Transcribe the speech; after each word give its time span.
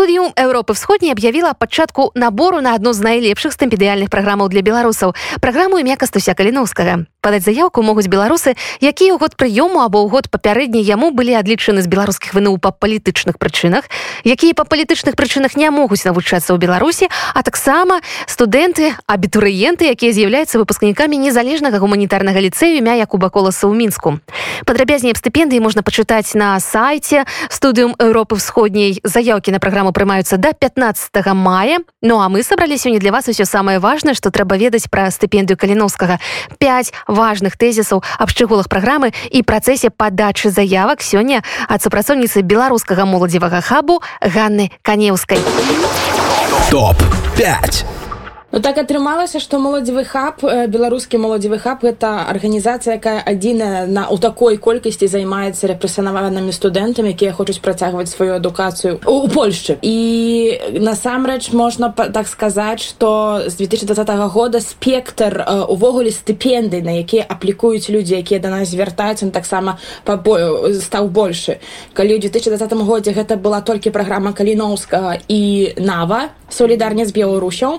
студію 0.00 0.32
Еўропы 0.32 0.74
сходняй 0.74 1.12
аб'явіла 1.12 1.52
пачатку 1.52 2.10
набору 2.14 2.62
на 2.64 2.72
адну 2.72 2.96
з 2.96 3.04
найлепшых 3.04 3.52
стымпедыяльных 3.52 4.08
праграмаў 4.08 4.48
для 4.48 4.64
беларусаў 4.64 5.12
праграму 5.44 5.76
імя 5.76 6.00
кастуся 6.00 6.32
каліновскага 6.32 7.04
падаць 7.20 7.44
заявку 7.44 7.82
могуць 7.82 8.08
беларусы 8.08 8.56
якія 8.80 9.14
ў 9.14 9.18
год 9.20 9.36
прыёму 9.36 9.84
або 9.84 10.02
ў 10.04 10.10
год 10.10 10.32
папярэдні 10.32 10.80
яму 10.80 11.12
былі 11.12 11.36
адлічаны 11.36 11.84
з 11.84 11.88
беларускіх 11.88 12.34
вну 12.34 12.56
па 12.58 12.72
палітычных 12.72 13.36
прычынах 13.36 13.86
якія 14.24 14.56
па 14.56 14.64
палітычных 14.64 15.14
прычынах 15.14 15.56
не 15.56 15.70
могуць 15.70 16.04
навучацца 16.04 16.52
ў 16.54 16.58
беларусі 16.58 17.12
а 17.34 17.42
таксама 17.42 18.00
студэнты 18.26 18.96
абітурыенты 19.06 19.92
якія 19.92 20.12
з'яўляюцца 20.12 20.58
выпускнікамі 20.58 21.20
незалежнага 21.20 21.78
гуманітарнага 21.78 22.40
ліцэю 22.40 22.78
імя 22.78 22.96
якуба 23.00 23.30
коласа 23.30 23.66
ў 23.68 23.74
мінску. 23.76 24.20
Падрабязней 24.64 25.12
аб 25.12 25.18
стыпендыі 25.20 25.60
можна 25.60 25.82
пачытаць 25.82 26.34
на 26.34 26.56
сайце 26.60 27.24
студыум 27.48 27.96
Еўропы 27.98 28.38
сходняй 28.38 29.00
заявкі 29.04 29.52
на 29.52 29.60
праграму 29.60 29.92
прымаюцца 29.92 30.36
до 30.36 30.52
15 30.52 31.10
мая. 31.34 31.80
Ну 32.02 32.20
а 32.20 32.28
мы 32.28 32.42
сабралі 32.42 32.76
сёння 32.76 33.00
для 33.00 33.12
вас 33.12 33.28
усё 33.28 33.44
самае 33.44 33.78
важное 33.78 34.14
што 34.14 34.30
трэба 34.30 34.56
ведаць 34.56 34.88
пра 34.90 35.10
стыпендыю 35.10 35.56
каліновскага. 35.56 36.18
5 36.58 36.92
важных 37.10 37.58
тэзісаў 37.58 38.02
аб 38.18 38.28
шчыгулах 38.30 38.70
праграмы 38.70 39.12
і 39.30 39.42
працэсе 39.42 39.90
падачы 39.90 40.54
заявак 40.54 41.02
сёння 41.02 41.42
ад 41.68 41.82
супрацоўніцы 41.82 42.46
беларускага 42.46 43.04
моладзевага 43.04 43.60
хабу 43.60 44.00
Ганны 44.22 44.70
канеўскай. 44.82 45.42
Топ 46.70 46.96
5 47.36 47.99
Ну 48.52 48.58
так 48.58 48.78
атрымалася 48.82 49.38
што 49.38 49.60
моладзевы 49.62 50.02
хаб 50.02 50.42
беларускі 50.42 51.18
моладзевы 51.22 51.60
хаб 51.62 51.84
гэта 51.86 52.26
арганізацыя 52.32 52.98
якая 52.98 53.22
адзіная 53.22 53.86
на 53.86 54.08
у 54.10 54.18
такой 54.18 54.58
колькасці 54.58 55.06
займаецца 55.06 55.70
рэпрэсанаванымі 55.70 56.50
студэнтамі 56.50 57.14
якія 57.14 57.30
хочуць 57.30 57.62
працягваць 57.62 58.10
сваю 58.10 58.34
адукацыю 58.42 58.98
у 59.06 59.30
польшчы. 59.30 59.78
І 59.86 60.82
насамрэч 60.82 61.54
можна 61.54 61.94
так 61.94 62.26
сказаць 62.26 62.82
што 62.82 63.46
з 63.46 63.54
2020 63.54 64.10
года 64.34 64.58
спектр 64.58 65.46
увогуле 65.70 66.10
стыпенды 66.10 66.82
на 66.82 66.98
якія 66.98 67.22
аплікуюць 67.30 67.86
людзі 67.86 68.18
якія 68.18 68.42
да 68.42 68.50
нас 68.50 68.74
звяртаюцца 68.74 69.30
таксама 69.30 69.78
пабою 70.02 70.74
стаў 70.74 71.06
большы. 71.06 71.62
Калі 71.94 72.18
ў 72.18 72.26
2020 72.26 72.74
годзе 72.82 73.14
гэта 73.14 73.38
была 73.38 73.62
толькі 73.62 73.94
праграма 73.94 74.34
каліноўскага 74.34 75.22
і 75.30 75.70
нава 75.78 76.34
солідарня 76.50 77.06
з 77.06 77.14
беларусяў 77.14 77.78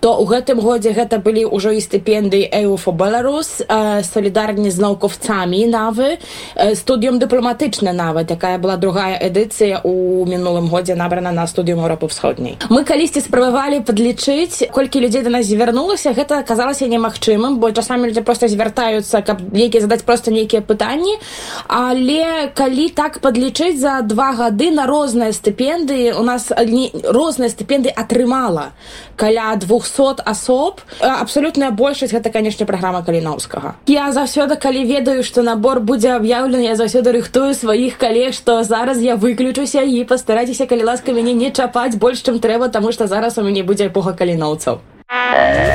то 0.00 0.07
то 0.08 0.16
ў 0.16 0.40
гэтым 0.40 0.60
годзе 0.64 0.96
гэта 0.96 1.20
былі 1.20 1.44
ўжо 1.52 1.76
і 1.76 1.84
стыпендыі 1.84 2.48
эуфо 2.48 2.96
беларус 2.96 3.60
салідарні 4.08 4.72
з 4.72 4.80
наўкаўцамі 4.80 5.60
навы. 5.68 6.16
Студіум 6.56 7.20
дыпламатычна 7.20 7.92
нават 7.92 8.32
якая 8.32 8.56
была 8.56 8.80
другая 8.80 9.20
эдыцыя 9.20 9.84
у 9.84 10.24
мінулым 10.24 10.72
годзе 10.72 10.96
набрана 10.96 11.28
на 11.28 11.44
студыум 11.44 11.84
Еўропы 11.84 12.08
сходняй 12.08 12.56
мы 12.72 12.88
калісьці 12.88 13.20
спрабавалі 13.20 13.84
падлічыць 13.84 14.72
колькі 14.72 15.04
людзей 15.04 15.20
да 15.20 15.28
нас 15.28 15.44
звярнулася. 15.44 16.16
Гэта 16.16 16.40
аказалася 16.40 16.88
немагчымым 16.88 17.60
бо 17.60 17.68
часамі 17.76 18.08
людзі 18.08 18.24
просто 18.24 18.48
звяртаюцца 18.48 19.20
каб 19.20 19.44
нейкія 19.52 19.84
задаць 19.84 20.08
просто 20.08 20.32
нейкія 20.32 20.64
пытанні. 20.64 21.20
Але 21.68 22.48
калі 22.56 22.88
так 22.96 23.20
падлічыць 23.20 23.76
за 23.76 24.00
два 24.00 24.32
гады 24.32 24.72
на 24.72 24.88
розныя 24.88 25.36
стыпендыі 25.36 26.16
у 26.16 26.24
нас 26.24 26.48
розныя 26.48 27.52
стыпендыі 27.52 27.92
атрымала 27.92 28.72
каля 29.20 29.52
200 29.60 29.97
500 29.98 30.22
асоб 30.24 30.80
абсалютная 31.00 31.70
большасць 31.70 32.14
гэта 32.14 32.30
канешне 32.30 32.66
праграма 32.66 33.02
каліноўскага 33.02 33.74
я 33.90 34.10
заўсёды 34.14 34.58
калі 34.62 34.84
ведаю 34.86 35.24
што 35.26 35.42
набор 35.42 35.80
будзе 35.80 36.14
аб'яўлены 36.14 36.62
я 36.62 36.76
заўсёды 36.78 37.12
рыхтую 37.18 37.54
сваіх 37.54 37.98
калег 37.98 38.34
што 38.34 38.62
зараз 38.62 39.02
я 39.02 39.16
выключуся 39.16 39.82
і 39.82 40.04
пастарайцеся 40.04 40.70
калі 40.70 40.86
ласка 40.92 41.12
мяне 41.12 41.34
не 41.34 41.50
чапаць 41.50 41.98
больш 41.98 42.22
чым 42.22 42.38
трэба 42.38 42.70
таму 42.70 42.92
што 42.92 43.10
зараз 43.10 43.38
у 43.38 43.42
мяне 43.42 43.66
будзе 43.66 43.90
эпоха 43.90 44.14
каліноўцаў 44.14 44.78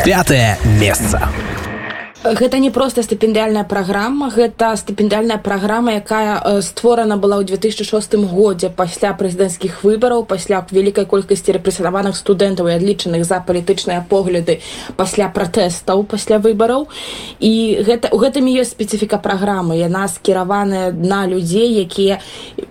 пятое 0.08 0.56
месца 0.80 1.28
гэта 2.24 2.58
не 2.60 2.72
просто 2.72 3.04
стыпендыяльная 3.04 3.66
праграма 3.68 4.30
гэта 4.30 4.76
стыпендыяльная 4.78 5.38
праграма 5.44 6.00
якая 6.00 6.39
э, 6.39 6.61
створана 6.61 7.17
была 7.17 7.44
ў 7.44 7.44
2006 7.44 8.16
годзе 8.32 8.70
пасля 8.70 9.11
прэзідэнцкіх 9.11 9.84
выбараў 9.84 10.23
пасля 10.23 10.64
вялікай 10.72 11.06
колькасці 11.06 11.60
рэпрэсаваных 11.60 12.16
студэнтаў 12.16 12.72
і 12.72 12.76
адлічаных 12.80 13.28
за 13.28 13.44
палітычныя 13.44 14.08
погляды 14.08 14.62
пасля 14.95 15.28
пратэстаў 15.28 16.04
пасля 16.08 16.39
выбараў. 16.39 16.88
І 17.44 17.83
гэта 17.83 18.08
у 18.16 18.17
гэтым 18.23 18.48
ёсць 18.48 18.72
спецыфіка 18.72 19.20
праграмы. 19.20 19.76
Яна 19.76 20.08
скіраваная 20.08 20.95
на 20.95 21.28
людзей 21.28 21.76
якія 21.83 22.23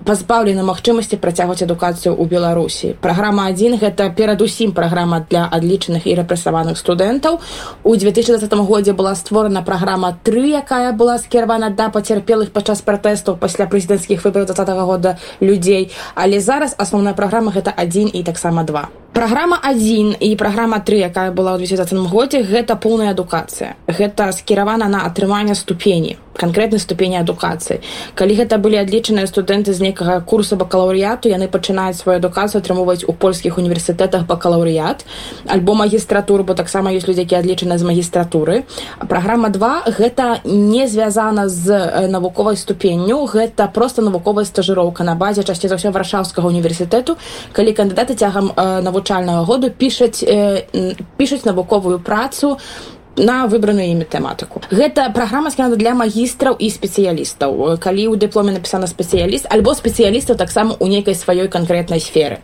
пазбаўлены 0.09 0.65
магчымасці 0.65 1.21
працягваць 1.21 1.61
адукацыю 1.61 2.17
ў 2.17 2.25
беларусі. 2.25 2.97
Праграма 3.05 3.53
адзін 3.53 3.77
гэта 3.77 4.09
перадусім 4.17 4.73
праграма 4.73 5.27
для 5.29 5.45
адлічаных 5.45 6.09
і 6.09 6.17
рэпрэсаваных 6.25 6.81
студэнтаў. 6.81 7.41
У 7.85 7.97
2020 7.97 8.49
годзе 8.65 8.97
была 8.97 9.12
створана 9.15 9.42
створана 9.43 9.63
праграма 9.67 10.15
тры 10.23 10.55
якая 10.55 10.93
была 10.95 11.19
скіравана 11.19 11.71
да 11.75 11.91
пацярпелых 11.91 12.55
падчас 12.55 12.79
пратэстаў 12.87 13.43
пасля 13.43 13.67
прэзідэнцкіх 13.67 14.23
выбараў 14.23 14.47
два 14.47 14.75
-го 14.79 14.87
года 14.87 15.19
людзей. 15.41 15.91
Але 16.15 16.39
зараз 16.39 16.79
асноўная 16.79 17.15
праграма 17.15 17.51
гэта 17.51 17.75
адзін 17.77 18.11
і 18.15 18.23
таксама 18.23 18.63
два 18.63 19.02
Праграма 19.12 19.61
1 19.71 20.17
і 20.21 20.37
праграма 20.37 20.78
3, 20.81 20.99
якая 20.99 21.31
была 21.37 21.53
ў 21.55 21.69
2020 21.69 22.09
годзе, 22.09 22.41
гэта 22.41 22.81
поўная 22.81 23.12
адукацыя. 23.12 23.77
Гэта 23.84 24.33
скіравана 24.33 24.89
на 24.89 25.05
атрыманне 25.05 25.55
ступені 25.55 26.17
канкрэтнай 26.33 26.81
ступені 26.81 27.21
адукацыі. 27.21 27.84
Калі 28.17 28.33
гэта 28.33 28.56
былі 28.56 28.81
адлічаныя 28.81 29.28
студэнты 29.28 29.77
з 29.77 29.84
нейкага 29.84 30.21
курсу 30.25 30.56
бакалаўрыяту, 30.56 31.28
яны 31.28 31.49
пачынаюць 31.49 32.00
сваю 32.00 32.17
адукацыю 32.19 32.65
атрымоўваць 32.65 33.05
у 33.05 33.12
польскіх 33.12 33.59
універсітэтах 33.61 34.25
бакалаўрыят, 34.27 35.05
альбо 35.47 35.75
магістратуру, 35.75 36.44
бо 36.44 36.55
таксама 36.55 36.91
ёсць 36.93 37.06
людзі, 37.06 37.29
якія 37.29 37.44
адлічаны 37.44 37.77
з 37.79 37.84
магістратуры. 37.84 38.65
Праграма 39.09 39.53
2 39.53 39.93
гэта 39.93 40.41
не 40.44 40.89
звязана 40.89 41.49
з 41.49 42.09
навуковай 42.09 42.56
ступенню, 42.56 43.29
гэта 43.29 43.69
проста 43.69 44.03
навуковая 44.03 44.49
стажыроўка 44.49 45.05
на 45.05 45.15
базе 45.15 45.44
часці 45.44 45.69
за 45.69 45.77
ўсё 45.77 45.93
варшаўскага 45.93 46.49
універсітэту, 46.49 47.21
калі 47.53 47.77
кандыдаты 47.77 48.17
цягам 48.17 48.56
навук 48.56 49.02
навучальнага 49.03 49.45
году 49.45 49.71
пішаць 49.71 50.23
э, 50.23 50.95
пішуць 51.17 51.45
навуковую 51.45 51.99
працу 51.99 52.59
на 53.17 53.47
выбраную 53.47 53.93
імі 53.93 54.05
тэматыку. 54.09 54.62
Гэта 54.73 55.12
праграма 55.12 55.50
скіна 55.53 55.77
для 55.77 55.93
магістраў 55.93 56.56
і 56.56 56.69
спецыялістаў. 56.73 57.77
Калі 57.77 58.03
ў 58.09 58.17
дыпломе 58.17 58.56
напісана 58.56 58.89
спецыяліст 58.89 59.47
альбо 59.53 59.77
спецыялістаў 59.77 60.37
таксама 60.41 60.77
у 60.81 60.87
нейкай 60.89 61.15
сваёй 61.15 61.49
канкрэтнай 61.53 62.00
сферы. 62.00 62.41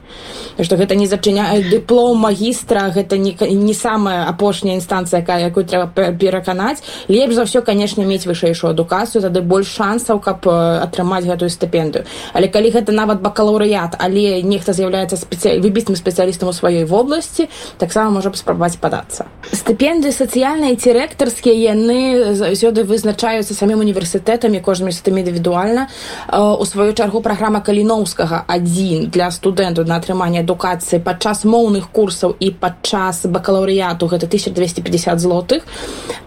Што 0.60 0.76
гэта 0.76 0.94
не 0.94 1.06
зачыняе 1.08 1.64
дыплом 1.64 2.20
магістра 2.20 2.92
гэта 2.92 3.16
не, 3.16 3.32
не 3.40 3.74
самая 3.74 4.28
апошняя 4.28 4.76
інстанцыя 4.76 5.24
якая 5.24 5.48
якую 5.48 5.64
трэба 5.64 6.12
пераканаць. 6.20 6.84
Лепш 7.08 7.34
за 7.34 7.48
ўсё 7.48 7.64
канешне 7.64 8.04
мець 8.04 8.28
вышэйшую 8.28 8.76
адукацыю 8.76 9.24
тады 9.24 9.40
больш 9.40 9.72
шансаў 9.72 10.20
каб 10.20 10.44
атрымаць 10.44 11.24
гэтую 11.24 11.48
стыпендыю. 11.48 12.04
Але 12.36 12.52
калі 12.52 12.68
гэта 12.76 12.92
нават 12.92 13.24
бакалаўрыят 13.24 13.96
але 13.96 14.42
нехта 14.42 14.76
з'яўляецца 14.76 15.16
спецыя 15.16 15.56
выбітным 15.64 15.96
спецыялістам 15.96 16.52
у 16.52 16.52
сваёй 16.52 16.84
вобласці 16.84 17.48
таксама 17.78 18.20
можа 18.20 18.28
спрабаваць 18.36 18.76
падацца. 18.76 19.24
Стыпендыі 19.52 20.12
сацыяльна 20.12 20.57
сацыяльныя 20.58 20.76
ці 20.76 20.90
рэктарскія 20.92 21.54
яны 21.70 22.34
заўсёды 22.34 22.82
вызначаюцца 22.82 23.54
самім 23.54 23.78
універсітэтамі 23.86 24.58
кожным 24.60 24.90
сітамі 24.90 25.22
індывідуальна. 25.22 25.86
У 26.34 26.64
сваю 26.66 26.92
чаргу 26.92 27.22
праграма 27.22 27.60
каліноўскага 27.60 28.44
адзін 28.48 29.06
для 29.10 29.30
студэнтаў 29.30 29.86
на 29.86 29.96
атрыманне 30.02 30.42
адукацыі 30.42 30.98
падчас 30.98 31.44
моўных 31.44 31.90
курсаў 31.94 32.34
і 32.40 32.50
падчас 32.50 33.26
бакалаўрыяту 33.26 34.10
гэта 34.10 34.26
1250 34.26 35.20
злотых. 35.20 35.62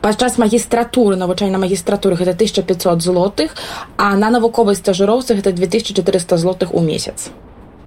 Падчас 0.01 0.37
магістратуры 0.37 1.15
навучання 1.15 1.59
магістратуры 1.59 2.15
гэта 2.15 2.31
1500 2.31 3.01
злотых. 3.01 3.51
А 3.97 4.15
на 4.15 4.29
навуковай 4.31 4.75
стажыроўцы 4.75 5.35
гэта 5.35 5.51
2400 5.51 6.37
злотых 6.37 6.73
у 6.73 6.79
месяц. 6.79 7.29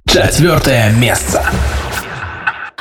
Четвертое 0.05 0.93
место 0.93 1.41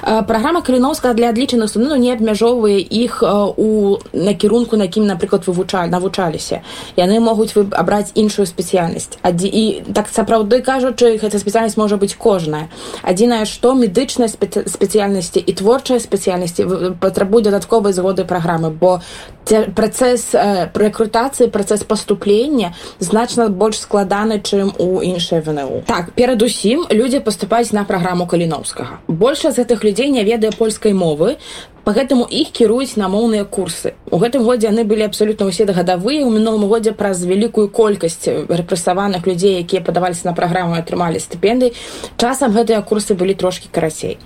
праграма 0.05 0.61
каліновска 0.63 1.15
для 1.15 1.31
адлічаных 1.33 1.69
студэнтаў 1.73 1.99
не 1.99 2.13
абмяжоўвае 2.13 2.81
іх 2.81 3.23
у 3.25 3.99
накірунку 4.13 4.77
на 4.77 4.89
кім 4.89 5.07
напрыклад 5.07 5.47
вывучалі 5.47 5.91
навучаліся. 5.91 6.61
Яны 6.97 7.21
могуць 7.21 7.57
абраць 7.57 8.13
іншую 8.15 8.47
спецыяльнасць 8.47 9.17
адзі 9.23 9.49
і 9.49 9.65
так 9.95 10.09
сапраўды 10.13 10.61
кажучы 10.61 11.17
гэта 11.17 11.39
спецыяльнасць 11.41 11.81
можа 11.81 11.97
быць 11.97 12.15
кожная 12.15 12.69
адзінае 13.03 13.45
што 13.49 13.75
медычнай 13.75 14.29
спецыяльнасці 14.29 15.41
і 15.41 15.53
творчай 15.53 16.01
спецыяльнасці 16.01 16.97
патрабуе 17.01 17.43
дадатковай 17.49 17.93
згоды 17.93 18.25
праграмы 18.25 18.71
бо 18.71 19.01
працэс 19.45 20.33
рэкрутацыі 20.75 21.49
працэс 21.49 21.85
паступлення 21.85 22.75
значна 22.99 23.49
больш 23.49 23.81
складаны 23.81 24.41
чым 24.41 24.73
у 24.79 25.01
іншай 25.01 25.41
вНУ. 25.41 25.83
Так 25.87 26.13
перадусім 26.13 26.87
людзі 26.91 27.21
паступаюць 27.21 27.73
на 27.73 27.85
праграму 27.85 28.27
каліновскага 28.27 29.01
большасць 29.09 29.59
гэтых 29.59 29.85
людзей 29.85 29.94
не 30.03 30.25
ведае 30.25 30.51
польскай 30.53 30.93
мовы 30.93 31.37
по 31.85 31.93
гэтаму 31.93 32.25
іх 32.25 32.51
кіруюць 32.57 32.97
на 32.97 33.09
моўныя 33.13 33.45
курсы. 33.45 33.93
У 34.11 34.17
гэтым 34.19 34.45
годзе 34.45 34.69
яны 34.73 34.85
былі 34.89 35.05
абсолютно 35.05 35.47
усе 35.47 35.65
гадавыя 35.65 36.25
у 36.25 36.31
мінулым 36.31 36.69
годзе 36.69 36.93
праз 36.93 37.25
вялікую 37.25 37.69
колькасць 37.69 38.25
рэпрэсаваных 38.49 39.27
людзей 39.27 39.61
якія 39.61 39.85
падаваліся 39.85 40.25
на 40.25 40.33
праграму 40.33 40.75
атрымалі 40.81 41.21
стыпендый 41.21 41.75
часам 42.17 42.53
гэтыя 42.57 42.81
курсы 42.83 43.15
былі 43.15 43.35
трошки 43.35 43.69
карацей. 43.69 44.19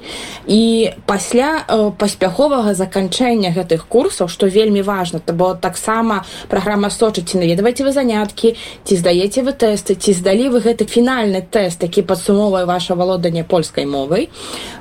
І 0.46 0.92
пасля 1.06 1.64
э, 1.66 1.90
паспяховага 1.98 2.74
заканчэння 2.74 3.50
гэтых 3.50 3.88
курсаў 3.88 4.28
што 4.28 4.46
вельмі 4.46 4.82
важно 4.82 5.18
то 5.18 5.32
бо 5.32 5.54
таксама 5.54 6.24
праграма 6.48 6.90
сочыць 6.90 7.26
ці 7.26 7.42
наведавайце 7.42 7.82
вы 7.82 7.92
заняткі 7.92 8.54
ці 8.84 8.94
здаеце 8.96 9.42
вы 9.42 9.50
тэсты 9.50 9.98
ці 9.98 10.12
здалі 10.12 10.48
вы 10.54 10.62
гэты 10.62 10.86
фінальны 10.86 11.42
тэст 11.42 11.82
які 11.82 12.02
падсумоўвае 12.02 12.66
ваше 12.70 12.94
валоданне 12.94 13.42
польскай 13.42 13.86
мовай 13.86 14.30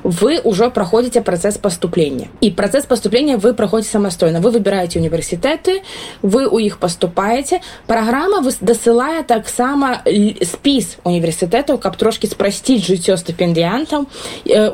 вы 0.04 0.38
ўжо 0.44 0.70
праходзіце 0.70 1.26
працэс 1.26 1.58
паступлення. 1.58 2.28
І 2.40 2.50
працэс 2.68 2.84
паступлення 2.84 3.38
вы 3.38 3.54
праходзіце 3.54 3.96
самастойна 3.96 4.40
вы 4.44 4.50
выбираеце 4.52 5.00
універсітэты 5.00 5.80
вы 6.20 6.44
у 6.44 6.58
іх 6.60 6.76
паступаеце 6.78 7.64
праграма 7.86 8.44
вы 8.44 8.52
дасылае 8.60 9.24
таксама 9.24 10.04
спіс 10.44 11.00
універсітэтаў 11.08 11.80
каб 11.80 11.96
трошки 11.96 12.28
спрасціць 12.28 12.84
жыццё 12.84 13.16
стыпендыянтаў 13.16 14.04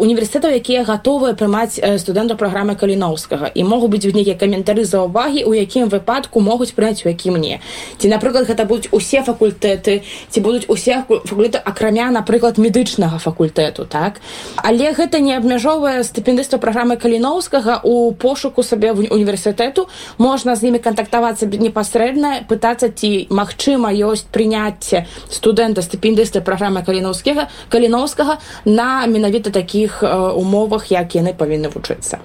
універсітэтаў 0.02 0.58
якія 0.58 0.82
гатовыя 0.82 1.38
прымаць 1.38 1.79
студэнтаў 1.79 2.35
праграмы 2.35 2.75
каліноўскага 2.75 3.55
і 3.55 3.62
могуць 3.62 3.94
быць 3.94 4.11
нейкія 4.11 4.35
каментары 4.35 4.82
за 4.82 5.06
ўвагі 5.06 5.46
у 5.46 5.55
якім 5.55 5.87
выпадку 5.87 6.43
могуць 6.43 6.75
прыняць 6.75 7.06
у 7.06 7.08
які 7.14 7.31
мне 7.31 7.62
ці 8.02 8.11
напрыклад 8.11 8.50
гэта 8.50 8.67
будуць 8.67 8.91
усе 8.91 9.23
факультэты 9.23 10.02
ці 10.35 10.38
будуць 10.43 10.67
усе 10.67 11.06
факульты 11.06 11.62
акрамя 11.62 12.11
напрыклад 12.11 12.58
медычнага 12.58 13.23
факультэту 13.23 13.87
так? 13.87 14.19
Але 14.56 14.91
гэта 14.91 15.23
не 15.23 15.38
абмяжоўвае 15.38 16.02
стыпендыста 16.02 16.58
праграмы 16.58 16.99
каліноўскага 16.99 17.83
у 17.84 18.12
пошуку 18.12 18.62
сабе 18.62 18.92
універсітэту 18.92 19.86
можна 20.19 20.56
з 20.56 20.69
імі 20.69 20.78
кантактавацца 20.78 21.46
непасрэдна 21.46 22.48
пытацца 22.48 22.88
ці 22.88 23.28
магчыма 23.31 23.92
ёсць 23.92 24.26
прыняцце 24.32 25.06
студэнта 25.31 25.84
стыпендысты 25.84 26.40
праграмы 26.40 26.82
каліноўскага 26.82 27.48
каліноўскага 27.69 28.40
на 28.64 29.06
менавіта 29.06 29.50
такіх 29.50 30.02
умовах 30.02 30.90
як 30.90 31.14
яны 31.14 31.34
павінны 31.34 31.69
вучыцца. 31.69 32.19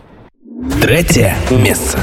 Третье 0.82 1.36
месца 1.52 2.00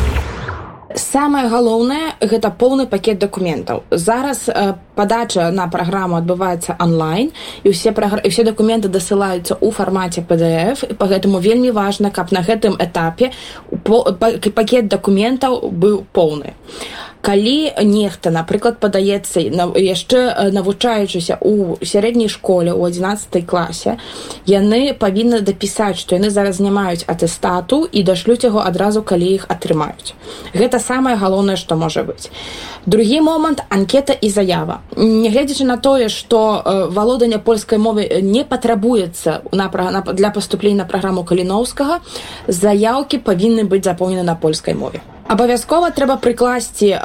самое 0.96 1.48
галоўнае 1.48 2.16
гэта 2.20 2.50
поўны 2.50 2.86
пакет 2.86 3.18
дакументаў. 3.18 3.84
Зараз 3.90 4.48
э, 4.48 4.74
падача 4.94 5.50
на 5.50 5.68
праграму 5.68 6.16
адбываецца 6.16 6.76
онлайн 6.80 7.30
і 7.62 7.70
усе 7.70 7.92
прагр... 7.92 8.20
і 8.24 8.28
все 8.28 8.44
дакументы 8.44 8.88
дасылаюцца 8.88 9.60
ў 9.60 9.70
фармаце 9.70 10.24
pdf 10.24 10.96
по 10.96 11.06
гэтаму 11.06 11.38
вельмі 11.38 11.70
важна 11.70 12.10
каб 12.10 12.32
на 12.32 12.40
гэтым 12.40 12.80
этапе 12.80 13.32
пакет 14.54 14.88
дакументаў 14.88 15.68
быў 15.70 16.04
поўны 16.12 16.56
калі 17.26 17.74
нехта 17.82 18.30
напрыклад 18.30 18.78
падаецца 18.78 19.42
яшчэ 19.42 20.50
навучаючыся 20.54 21.38
у 21.42 21.74
сярэдняй 21.82 22.30
школе 22.30 22.70
у 22.70 22.86
11 22.86 23.42
класе 23.50 23.96
яны 24.46 24.94
павінны 24.94 25.40
дапісаць 25.42 25.98
што 25.98 26.14
яны 26.14 26.30
зараз 26.30 26.60
не 26.62 26.70
маюць 26.70 27.02
атэстату 27.10 27.82
і 27.90 28.04
дашлюць 28.06 28.46
яго 28.46 28.62
адразу 28.62 29.02
калі 29.02 29.26
іх 29.26 29.48
атрымаюць. 29.50 30.14
Гэта 30.54 30.78
самае 30.78 31.16
галоўнае 31.18 31.56
што 31.58 31.74
можа 31.74 32.06
быць. 32.06 32.30
Другі 32.86 33.20
момант 33.26 33.64
анкета 33.74 34.14
і 34.14 34.30
заява. 34.30 34.78
Нягледзячы 34.94 35.66
на 35.66 35.76
тое 35.82 36.08
што 36.08 36.62
валоданне 36.94 37.42
польскай 37.42 37.82
мовы 37.82 38.06
не 38.22 38.44
патрабуецца 38.44 39.42
на 39.50 39.66
для 40.14 40.30
паступлення 40.30 40.84
на 40.84 40.88
праграму 40.94 41.24
каліноўскага 41.24 42.00
заяўкі 42.46 43.18
павінны 43.18 43.66
быць 43.66 43.84
запоўнены 43.84 44.22
на 44.22 44.38
польскай 44.38 44.74
мове 44.74 45.02
абавязкова 45.28 45.90
трэба 45.90 46.16
прыкласці 46.22 46.88
э, 46.94 47.00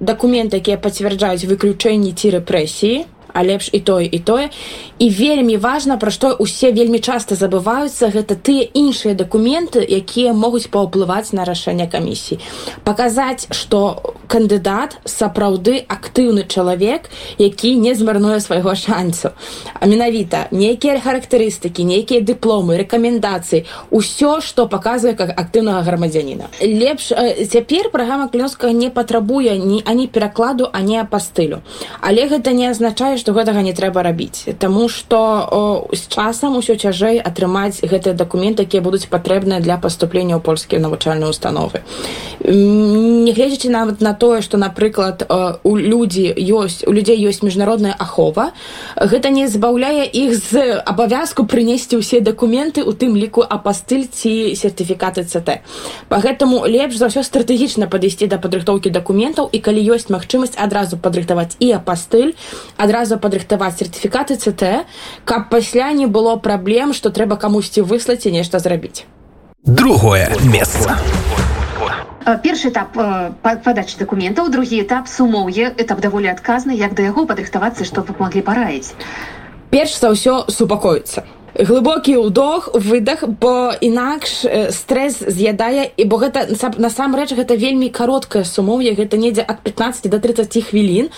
дакументы 0.00 0.60
якія 0.60 0.76
пацвярджаюць 0.76 1.48
выключэнні 1.48 2.12
ці 2.12 2.36
рэпрэсіі 2.38 2.96
а 3.32 3.44
лепш 3.44 3.68
і 3.72 3.80
тое 3.80 4.06
і 4.06 4.18
тое. 4.18 4.50
І 4.98 5.10
вельмі 5.10 5.56
важна 5.56 5.96
пра 5.96 6.10
што 6.10 6.34
усе 6.38 6.70
вельмі 6.72 7.00
часта 7.00 7.34
забываюцца 7.34 8.12
гэта 8.12 8.36
тыя 8.36 8.68
іншыя 8.74 9.14
дакументы 9.14 9.82
якія 9.82 10.32
могуць 10.32 10.70
паўплываць 10.70 11.32
на 11.32 11.44
рашэнне 11.44 11.88
камісіі. 11.90 12.38
Паказаць 12.84 13.48
што 13.50 14.14
кандыдат 14.28 14.96
сапраўды 15.04 15.82
актыўны 15.88 16.46
чалавек 16.46 17.10
які 17.38 17.76
не 17.76 17.94
змарнуе 17.94 18.40
свайго 18.40 18.74
шансу 18.74 19.32
а 19.74 19.86
менавіта 19.86 20.46
нейкія 20.50 21.00
характарыстыкі 21.00 21.84
нейкія 21.84 22.20
дыпломы 22.20 22.78
рэкамендацыі 22.80 23.64
ўсё 23.90 24.40
што 24.40 24.66
паказвае 24.66 25.14
как 25.14 25.34
актыўнага 25.36 25.82
грамадзяніна. 25.82 26.48
Лепш 26.60 27.12
э, 27.12 27.44
цяпер 27.44 27.90
праграма 27.90 28.28
клёнскага 28.28 28.72
не 28.72 28.90
патрабуе 28.90 29.58
ні 29.58 29.82
ані 29.84 30.06
перакладу 30.06 30.70
а 30.72 30.80
не 30.80 31.02
па 31.04 31.18
стылю 31.18 31.62
але 32.00 32.28
гэта 32.28 32.52
не 32.52 32.70
азначае 32.70 33.16
што 33.22 33.32
гэтага 33.38 33.62
не 33.62 33.72
трэба 33.72 34.02
рабіць. 34.02 34.50
Таму 34.58 34.90
што 34.90 35.22
з 35.94 36.02
часам 36.10 36.58
усё 36.58 36.74
цяжэй 36.74 37.22
атрымаць 37.22 37.78
гэтыя 37.86 38.18
дакументы 38.18 38.66
якія 38.66 38.82
будуць 38.82 39.06
патрэбныя 39.06 39.62
для 39.62 39.78
паступлення 39.78 40.36
ў 40.36 40.42
польскія 40.42 40.82
навучальныя 40.82 41.30
установы 41.30 41.86
нягледзячы 42.42 43.70
нават 43.70 44.00
на 44.00 44.14
тое 44.14 44.42
што 44.42 44.58
напрыклад 44.58 45.22
у 45.62 45.76
людзі 45.76 46.32
ёсць 46.34 46.82
у 46.86 46.92
людзей 46.92 47.18
ёсць 47.22 47.42
міжнародная 47.42 47.94
ахова 47.98 48.50
гэта 48.96 49.30
не 49.30 49.46
збаўляе 49.46 50.06
іх 50.06 50.34
з 50.34 50.82
абавязку 50.82 51.46
прынесці 51.46 52.02
ўсе 52.02 52.20
дакументы 52.20 52.82
у 52.82 52.92
тым 52.92 53.14
ліку 53.14 53.46
апастыль 53.46 54.08
ці 54.10 54.54
сертыфікаты 54.58 55.22
ЦТ 55.22 55.62
по 56.08 56.18
гэтаму 56.18 56.66
лепш 56.66 56.98
за 56.98 57.12
ўсё 57.12 57.22
стратэгічна 57.22 57.86
падысці 57.86 58.26
да 58.26 58.42
падрыхтоўкі 58.42 58.90
дакументаў 58.90 59.46
і 59.52 59.58
калі 59.62 59.80
ёсць 59.94 60.10
магчымасць 60.10 60.58
адразу 60.58 60.98
падрыхтаваць 60.98 61.54
і 61.62 61.70
апастыль 61.78 62.34
адразу 62.76 63.11
адразу 63.12 63.20
падрыхтаваць 63.20 63.76
сертыфікаты 63.78 64.36
ct 64.36 64.84
каб 65.24 65.48
пасля 65.50 65.92
не 65.92 66.06
было 66.06 66.36
праблем 66.36 66.92
што 66.92 67.10
трэба 67.10 67.36
камусьці 67.36 67.82
выслаць 67.82 68.24
і 68.26 68.32
нешта 68.32 68.58
зрабіць 68.58 69.04
другое 69.64 70.32
месца 70.44 70.96
першы 72.42 72.70
этап 72.70 72.96
падачы 73.42 73.98
дакументаў 73.98 74.48
другі 74.48 74.80
этап 74.80 75.08
сумоўе 75.08 75.74
этап 75.76 76.00
даволі 76.00 76.32
адказны 76.32 76.72
як 76.72 76.94
да 76.94 77.02
яго 77.02 77.26
падрыхтавацца 77.26 77.84
што 77.84 78.02
вы 78.02 78.16
маглі 78.18 78.42
параіць 78.42 78.94
перш 79.70 79.98
за 80.00 80.12
ўсё 80.16 80.48
супакоіцца 80.48 81.24
глыбокі 81.54 82.16
ўдох 82.16 82.72
выдах 82.72 83.28
бо 83.28 83.72
інакш 83.80 84.46
стрэс 84.72 85.20
з'ядае 85.28 85.92
і 85.96 86.04
бо 86.08 86.16
гэта 86.16 86.48
насамрэч 86.80 87.36
гэта 87.36 87.56
вельмі 87.60 87.92
кароткае 87.92 88.44
сумоўе 88.48 88.96
гэта 88.96 89.20
недзе 89.20 89.44
ад 89.44 89.60
15 89.60 90.08
до 90.08 90.18
30 90.18 90.48
хвілін 90.48 91.12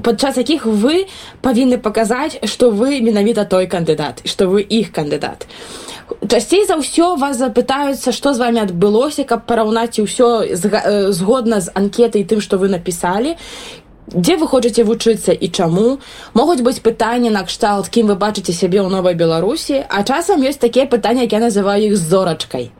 падчас 0.00 0.40
якіх 0.40 0.64
вы 0.64 1.04
павінны 1.44 1.76
паказаць 1.76 2.40
што 2.48 2.70
вы 2.70 3.00
менавіта 3.04 3.44
той 3.44 3.68
кандыдат 3.68 4.24
што 4.24 4.48
вы 4.48 4.64
іх 4.64 4.92
кандыдат. 4.92 5.46
Часцей 6.24 6.64
за 6.64 6.80
ўсё 6.80 7.20
вас 7.20 7.36
запытаюцца 7.36 8.16
што 8.16 8.32
з 8.32 8.40
вами 8.40 8.64
адбылося 8.64 9.28
каб 9.28 9.44
параўнаць 9.44 10.00
ўсё 10.00 10.56
згодна 11.12 11.60
з 11.60 11.68
анкетай 11.76 12.24
тым 12.24 12.40
што 12.40 12.56
вы 12.56 12.72
напісалі 12.72 13.36
дзе 14.14 14.36
вы 14.40 14.48
хочаце 14.48 14.84
вучыцца 14.88 15.32
і 15.36 15.48
чаму 15.52 15.98
могуць 16.32 16.64
быць 16.64 16.80
пытанні 16.80 17.28
накшталт 17.28 17.88
кім 17.92 18.08
вы 18.08 18.16
бачыце 18.16 18.56
сябе 18.56 18.80
ў 18.80 18.88
новай 18.88 19.12
беларусі 19.12 19.84
а 19.84 20.00
часам 20.00 20.40
ёсць 20.40 20.60
такія 20.60 20.88
пытанні 20.88 21.28
як 21.28 21.32
я 21.36 21.40
называю 21.44 21.92
іх 21.92 21.96
зорачкай. 21.96 22.70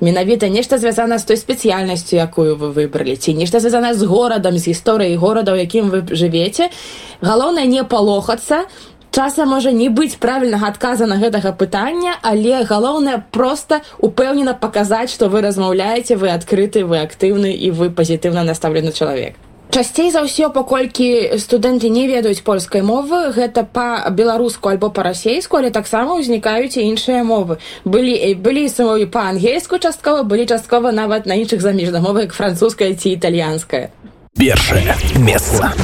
Менавіта 0.00 0.48
нешта 0.48 0.78
звязана 0.78 1.18
з 1.18 1.24
той 1.24 1.36
спецыяльнасцю 1.36 2.14
якую 2.22 2.54
вы 2.54 2.70
выбралі 2.70 3.16
ці 3.18 3.34
нешта 3.34 3.58
звязана 3.58 3.94
з 3.94 4.06
горадам 4.06 4.58
з 4.58 4.70
гісторыяй 4.70 5.18
горада 5.18 5.52
у 5.52 5.58
якім 5.58 5.90
вы 5.90 6.06
жывеце. 6.14 6.70
Галоўнае 7.20 7.66
не 7.66 7.82
палохацца 7.82 8.70
часам 9.10 9.50
можа 9.50 9.74
не 9.74 9.90
быць 9.90 10.14
правільнага 10.22 10.70
адказа 10.70 11.10
на 11.10 11.18
гэтага 11.18 11.58
пытання 11.58 12.14
але 12.22 12.62
галоўнае 12.62 13.18
просто 13.34 13.82
упэўнена 13.98 14.54
паказаць 14.54 15.10
што 15.10 15.26
вы 15.26 15.42
размаўляеце 15.42 16.14
вы 16.14 16.30
адкрыты 16.30 16.86
вы 16.86 17.02
актыўны 17.02 17.50
і 17.50 17.74
вы 17.74 17.90
пазітыўна 17.90 18.46
настаўлены 18.46 18.94
чалавек 18.94 19.47
часцей 19.70 20.10
за 20.10 20.24
ўсё 20.24 20.48
паколькі 20.50 21.38
студэнты 21.38 21.88
не 21.92 22.08
ведаюць 22.08 22.42
польскай 22.42 22.82
мовы 22.82 23.32
гэта 23.36 23.64
па-беларуску 23.64 24.72
альбо 24.72 24.90
па-расейску 24.90 25.60
але 25.60 25.70
таксама 25.70 26.16
ўзнікаюць 26.18 26.80
і 26.80 26.88
іншыя 26.88 27.22
мовы. 27.22 27.60
Былі 27.84 28.34
былі 28.40 28.68
самой 28.68 29.06
па-ангельску 29.06 29.78
часткова 29.78 30.24
былі 30.24 30.48
часткова 30.48 30.90
нават 30.90 31.26
на 31.26 31.36
іншых 31.36 31.60
замежных 31.60 32.02
мовах 32.02 32.32
французская 32.32 32.94
ці 32.94 33.14
італьянская. 33.14 33.90
Першае 34.38 34.96
месца 35.20 35.74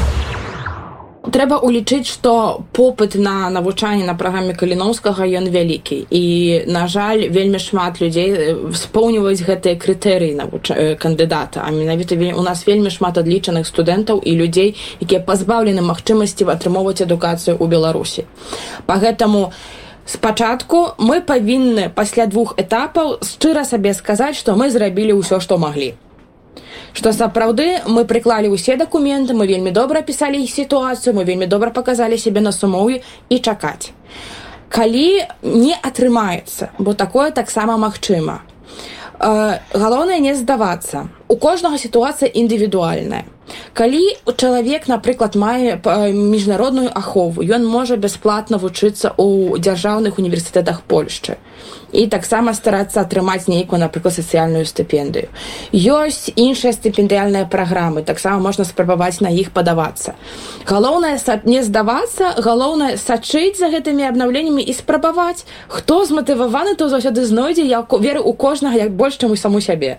трэба 1.30 1.60
улічыць 1.64 2.08
што 2.10 2.64
попыт 2.72 3.14
на 3.16 3.50
навучанне 3.50 4.04
на 4.04 4.14
праграме 4.14 4.54
каліноўскага 4.54 5.24
ён 5.24 5.48
вялікі. 5.48 6.06
І 6.10 6.24
на 6.68 6.86
жаль 6.88 7.28
вельмі 7.28 7.58
шмат 7.58 8.00
людзей 8.00 8.56
споўніваюць 8.74 9.44
гэтыя 9.44 9.78
крытэрыі 9.80 10.36
навуч 10.36 10.70
кандыдата. 11.00 11.64
А 11.64 11.70
менавіта 11.70 12.14
у 12.36 12.42
нас 12.42 12.66
вельмі 12.66 12.90
шмат 12.90 13.18
адлічаных 13.18 13.66
студэнтаў 13.66 14.20
і 14.20 14.32
людзей 14.36 14.76
якія 15.00 15.20
пазбаўлены 15.20 15.80
магчымасці 15.80 16.44
атрымоўваць 16.44 17.00
адукацыю 17.02 17.56
ў 17.56 17.66
беларусі. 17.68 18.28
По 18.86 19.00
гэтаму 19.00 19.52
спачатку 20.06 20.94
мы 20.98 21.20
павінны 21.20 21.88
пасля 21.88 22.26
двух 22.26 22.54
этапаў 22.60 23.24
шчыра 23.24 23.64
сабе 23.64 23.94
сказаць 23.94 24.36
што 24.36 24.56
мы 24.56 24.68
зрабілі 24.70 25.16
ўсё 25.16 25.40
што 25.40 25.56
маглі 25.56 25.94
што 26.92 27.12
сапраўды 27.12 27.82
мы 27.86 28.04
прыклалі 28.04 28.54
ўсе 28.54 28.76
дакументы 28.76 29.34
мы 29.34 29.46
вельмі 29.46 29.70
добра 29.70 30.02
пісалі 30.02 30.46
сітуацыю 30.46 31.14
мы 31.18 31.24
вельмі 31.24 31.46
добра 31.46 31.70
паказалі 31.70 32.18
сябе 32.18 32.40
на 32.40 32.52
сумоўі 32.52 33.02
і 33.28 33.36
чакаць 33.38 33.92
калі 34.74 35.22
не 35.42 35.74
атрымаецца 35.74 36.74
бо 36.78 36.94
такое 36.94 37.30
таксама 37.30 37.76
магчыма. 37.78 38.42
Э, 39.20 39.58
галоўнае 39.72 40.18
не 40.18 40.34
здавацца. 40.34 41.06
У 41.28 41.36
кожнага 41.36 41.78
сітуацыя 41.78 42.26
індывідуальная 42.26 43.24
калі 43.72 44.02
чалавек 44.36 44.88
напрыклад 44.88 45.36
мае 45.36 45.80
міжнародную 46.12 46.90
ахову 46.94 47.42
ён 47.42 47.66
можа 47.66 47.96
бясплатна 47.96 48.58
вучыцца 48.58 49.12
ў 49.16 49.58
дзяржаўных 49.58 50.18
універсітэтах 50.18 50.82
польшчы 50.82 51.36
і 51.94 52.06
таксама 52.10 52.54
старацца 52.54 53.00
атрымаць 53.00 53.46
нейкую 53.46 53.78
напрыклад 53.78 54.14
сацыяльную 54.14 54.66
стыпендыю. 54.66 55.30
Ёсць 55.72 56.32
іншыя 56.34 56.74
стыпендыяльныя 56.74 57.46
праграмы 57.46 58.02
таксама 58.02 58.42
можна 58.42 58.64
спрабаваць 58.64 59.20
на 59.20 59.30
іх 59.30 59.52
падавацца. 59.52 60.14
Галоўнае 60.66 61.18
не 61.44 61.62
здавацца 61.62 62.34
галоўнае 62.38 62.96
сачыць 62.98 63.58
за 63.58 63.70
гэтымі 63.70 64.08
абнаўленнямі 64.10 64.62
і 64.62 64.72
спрабаваць 64.74 65.46
хто 65.68 66.04
зматываваны 66.04 66.74
то 66.74 66.88
заўсёды 66.88 67.24
знойдзе 67.24 67.62
я 67.62 67.86
веру 68.00 68.22
у 68.22 68.32
кожнага 68.32 68.76
як 68.76 68.92
больш 68.96 69.18
чым 69.18 69.30
у 69.30 69.36
саму 69.36 69.60
сябе 69.60 69.98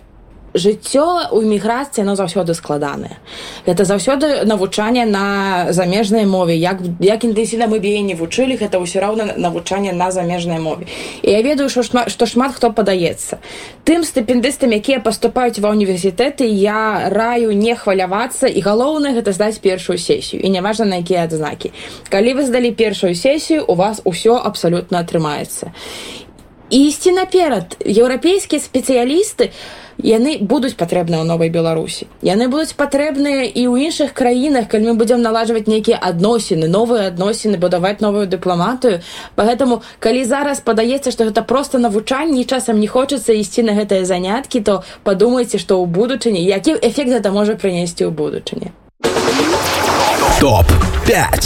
жыццё 0.56 1.30
у 1.32 1.42
эміграцыі 1.42 2.02
оно 2.02 2.16
заўсёды 2.16 2.54
складанае. 2.54 3.16
Гэта 3.66 3.84
заўсёды 3.84 4.44
навучанне 4.44 5.06
на 5.06 5.72
замежнай 5.72 6.26
мове. 6.26 6.56
Як 6.56 6.80
як 7.00 7.24
інтэнсіна 7.24 7.66
мы 7.68 7.78
бе 7.78 8.00
не 8.00 8.14
вучылі 8.14 8.56
гэта 8.56 8.80
ўсё 8.80 9.00
роўна 9.00 9.36
навучанне 9.36 9.92
на 9.92 10.10
замежнай 10.10 10.58
мове. 10.58 10.86
І 11.22 11.30
я 11.30 11.42
ведаю 11.42 11.68
што 11.68 11.82
шмат 11.82 12.10
што 12.10 12.26
шмат 12.26 12.56
хто 12.56 12.72
падаецца. 12.72 13.38
Тым 13.84 14.02
стыпендыстам 14.02 14.72
якія 14.72 15.00
паступаюць 15.00 15.60
ва 15.60 15.70
універсітэты 15.70 16.48
я 16.48 17.08
раю 17.12 17.52
не 17.52 17.74
хвалявацца 17.76 18.48
і 18.48 18.60
галоўнае 18.60 19.14
гэта 19.14 19.32
здаць 19.32 19.58
першую 19.58 19.98
сесію. 19.98 20.42
І 20.42 20.48
няважна 20.50 20.84
на 20.84 20.96
якія 20.96 21.24
адзнакі. 21.24 21.72
Калі 22.08 22.34
вы 22.34 22.42
здалі 22.46 22.72
першую 22.72 23.14
сесію 23.14 23.64
у 23.68 23.74
вас 23.74 24.00
усё 24.04 24.40
абсалютна 24.40 25.04
атрымаецца. 25.04 25.72
Ісці 26.70 27.12
наперад 27.12 27.76
еўрапейскія 27.86 28.58
спецыялісты 28.58 29.54
у 29.54 29.85
яны 30.02 30.38
будуць 30.40 30.76
патрэбныя 30.76 31.22
ў 31.22 31.26
новай 31.26 31.48
беларусі. 31.50 32.06
Яны 32.22 32.48
будуць 32.48 32.76
патрэбныя 32.76 33.48
і 33.48 33.62
ў 33.68 33.88
іншых 33.88 34.12
краінах 34.12 34.68
калі 34.68 34.92
мы 34.92 34.94
будзем 35.00 35.22
налажваць 35.22 35.66
нейкія 35.66 35.98
адносіны 36.00 36.68
новыя 36.68 37.08
адносіны 37.12 37.56
будаваць 37.56 38.00
новую 38.00 38.26
дыпламатыю. 38.26 39.00
Поэтому 39.36 39.82
калі 40.00 40.24
зараз 40.24 40.60
падаецца 40.60 41.10
што 41.10 41.28
гэта 41.28 41.42
просто 41.42 41.78
навучанне 41.78 42.44
часам 42.44 42.80
не 42.80 42.86
хочацца 42.86 43.32
ісці 43.32 43.62
на 43.68 43.72
гэтыя 43.76 44.04
заняткі 44.04 44.60
то 44.60 44.84
падумайце 45.04 45.58
што 45.58 45.80
ў 45.80 45.86
будучыні 45.86 46.40
які 46.40 46.76
эфект 46.80 47.10
гэта 47.10 47.32
можа 47.32 47.56
прынесці 47.56 48.04
ў 48.04 48.12
будучыні. 48.12 48.72
Топ 50.40 50.66
5 51.06 51.44